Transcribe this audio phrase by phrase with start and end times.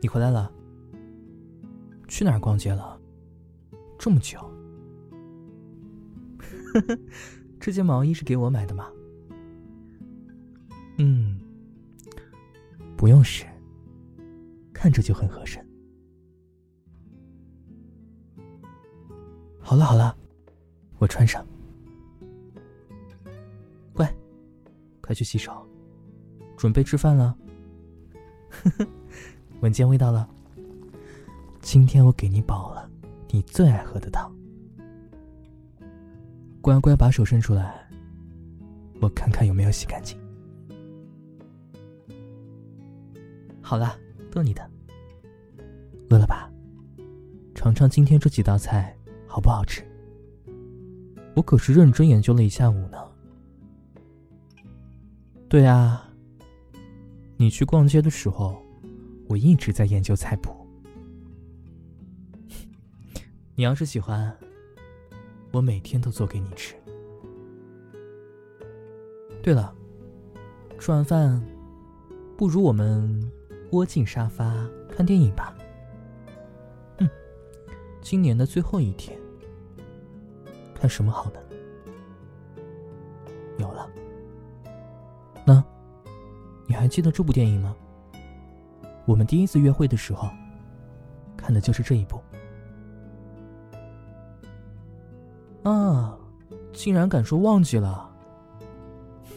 [0.00, 0.52] 你回来了？
[2.06, 3.00] 去哪儿逛街了？
[3.98, 4.38] 这么久？
[6.72, 6.98] 呵呵，
[7.58, 8.88] 这件毛衣是给我买的吗？
[10.98, 11.38] 嗯，
[12.96, 13.44] 不用试，
[14.72, 15.64] 看着就很合身。
[19.60, 20.16] 好了好了，
[20.98, 21.44] 我穿上。
[23.92, 24.12] 乖，
[25.00, 25.66] 快去洗手，
[26.56, 27.36] 准备吃饭了。
[28.48, 28.86] 呵呵，
[29.60, 30.28] 闻见味道了。
[31.60, 32.88] 今天我给你煲了
[33.30, 34.32] 你最爱喝的汤。
[36.60, 37.88] 乖乖把手伸出来，
[39.00, 40.16] 我看看有没有洗干净。
[43.60, 43.98] 好了，
[44.30, 44.70] 逗你的。
[46.10, 46.48] 饿了吧？
[47.54, 49.82] 尝尝今天这几道菜好不好吃？
[51.34, 52.98] 我可是认真研究了一下午呢。
[55.48, 56.08] 对啊，
[57.36, 58.62] 你去逛街的时候，
[59.28, 60.66] 我一直在研究菜谱。
[63.54, 64.36] 你要是喜欢，
[65.52, 66.74] 我每天都做给你吃。
[69.42, 69.72] 对了，
[70.78, 71.40] 吃完饭，
[72.36, 73.30] 不如我们。
[73.72, 75.54] 窝进沙发看电影吧。
[76.96, 77.10] 嗯，
[78.00, 79.14] 今年的最后一天，
[80.74, 81.40] 看什么好呢？
[83.58, 83.86] 有了。
[85.44, 85.62] 那，
[86.66, 87.76] 你还记得这部电影吗？
[89.08, 90.28] 我们第一次约会的时候，
[91.34, 92.20] 看的就是这一部。
[95.62, 96.14] 啊，
[96.74, 98.14] 竟然敢说忘记了！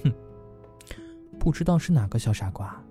[0.03, 0.13] 哼，
[1.39, 2.83] 不知道是哪个小傻瓜。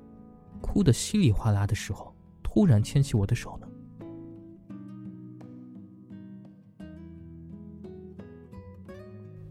[0.63, 3.69] 哭得稀里哗啦的时候，突然牵起我的手呢。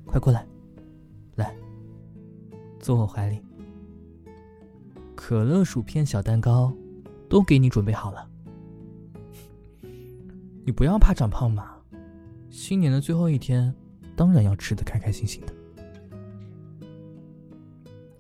[0.04, 0.48] 快过来，
[1.36, 1.56] 来，
[2.80, 3.40] 坐我怀里。
[5.16, 6.74] 可乐、薯片、小蛋糕，
[7.30, 8.28] 都给你准备好了。
[10.66, 11.78] 你不要怕长胖嘛，
[12.50, 13.74] 新年的最后一天，
[14.16, 15.54] 当然要吃的开开心心的。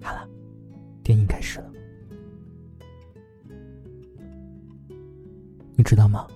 [0.01, 0.27] 好了，
[1.03, 1.71] 电影开始了。
[5.75, 6.27] 你知道吗？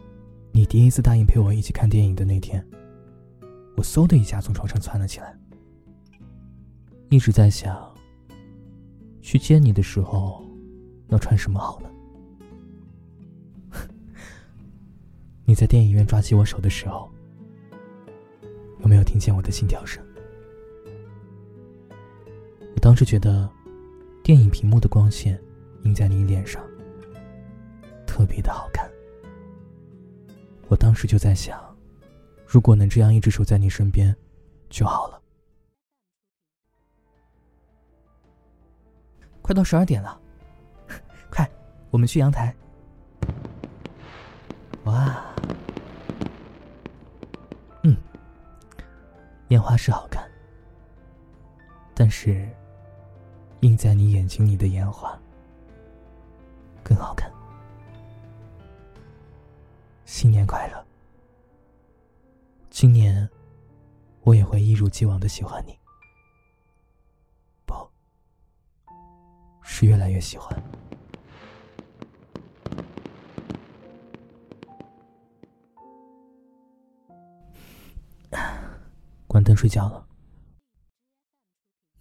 [0.51, 2.63] 你第一次答应陪我一起看电影的那天，
[3.75, 5.35] 我嗖的一下从床上窜了起来，
[7.09, 7.91] 一直在想，
[9.19, 10.45] 去见你的时候
[11.07, 11.89] 要穿什么好呢？
[15.53, 17.07] 你在电影院抓起我手的时候，
[18.79, 20.03] 有没有听见我的心跳声？
[22.75, 23.47] 我当时觉得，
[24.23, 25.39] 电影屏幕的光线
[25.83, 26.59] 映在你脸上，
[28.07, 28.89] 特别的好看。
[30.69, 31.63] 我当时就在想，
[32.47, 34.15] 如果能这样一直守在你身边，
[34.71, 35.21] 就好了。
[39.43, 40.19] 快到十二点了，
[41.29, 41.47] 快，
[41.91, 42.55] 我们去阳台。
[49.53, 50.27] 烟花是好看，
[51.93, 52.49] 但是
[53.59, 55.15] 映在你眼睛里的烟花
[56.83, 57.31] 更好看。
[60.05, 60.85] 新年快乐！
[62.71, 63.29] 今年，
[64.23, 65.77] 我也会一如既往的喜欢你，
[67.63, 67.75] 不，
[69.61, 70.51] 是越来越喜欢。
[79.33, 80.07] 关灯睡觉了，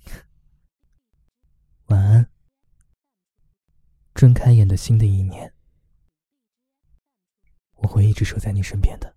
[1.88, 2.28] 晚安。
[4.14, 5.54] 睁开眼的新的一年。
[7.76, 9.16] 我会一直守在你身边的。